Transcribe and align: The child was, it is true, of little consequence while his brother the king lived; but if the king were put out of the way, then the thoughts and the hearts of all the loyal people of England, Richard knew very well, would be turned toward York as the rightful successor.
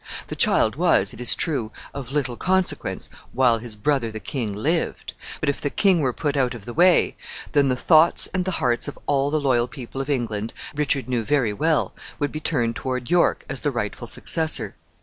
The 0.29 0.35
child 0.35 0.77
was, 0.77 1.13
it 1.13 1.21
is 1.21 1.35
true, 1.35 1.71
of 1.93 2.11
little 2.11 2.35
consequence 2.35 3.07
while 3.33 3.59
his 3.59 3.75
brother 3.75 4.11
the 4.11 4.19
king 4.19 4.51
lived; 4.55 5.13
but 5.39 5.47
if 5.47 5.61
the 5.61 5.69
king 5.69 5.99
were 5.99 6.11
put 6.11 6.35
out 6.35 6.55
of 6.55 6.65
the 6.65 6.73
way, 6.73 7.15
then 7.51 7.67
the 7.67 7.75
thoughts 7.75 8.27
and 8.33 8.43
the 8.43 8.49
hearts 8.57 8.87
of 8.87 8.97
all 9.05 9.29
the 9.29 9.39
loyal 9.39 9.67
people 9.67 10.01
of 10.01 10.09
England, 10.09 10.55
Richard 10.73 11.07
knew 11.07 11.23
very 11.23 11.53
well, 11.53 11.93
would 12.17 12.31
be 12.31 12.39
turned 12.39 12.75
toward 12.75 13.11
York 13.11 13.45
as 13.47 13.61
the 13.61 13.69
rightful 13.69 14.07
successor. 14.07 14.75